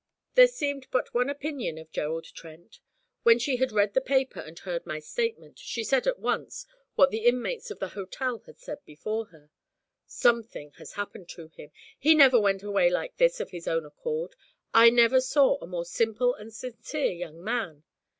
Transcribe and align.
There 0.33 0.47
seemed 0.47 0.87
but 0.89 1.13
one 1.13 1.29
opinion 1.29 1.77
of 1.77 1.91
Gerald 1.91 2.23
Trent. 2.33 2.79
When 3.21 3.37
she 3.37 3.57
had 3.57 3.71
read 3.71 3.93
the 3.93 4.01
paper 4.01 4.39
and 4.39 4.57
heard 4.57 4.83
my 4.83 4.97
statement, 4.97 5.59
she 5.59 5.83
said, 5.83 6.07
at 6.07 6.17
once, 6.17 6.65
what 6.95 7.11
the 7.11 7.25
inmates 7.27 7.69
of 7.69 7.77
the 7.77 7.89
hotel 7.89 8.41
had 8.47 8.57
said 8.57 8.83
before 8.83 9.25
her: 9.27 9.51
'Something 10.07 10.71
has 10.79 10.93
happened 10.93 11.31
him. 11.33 11.51
He 11.99 12.15
never 12.15 12.39
went 12.39 12.63
away 12.63 12.89
like 12.89 13.17
this 13.17 13.39
of 13.39 13.51
his 13.51 13.67
own 13.67 13.85
accord. 13.85 14.35
I 14.73 14.89
never 14.89 15.21
saw 15.21 15.59
a 15.61 15.67
more 15.67 15.85
simple 15.85 16.33
and 16.33 16.51
sincere 16.51 17.11
young 17.11 17.43
man.' 17.43 17.83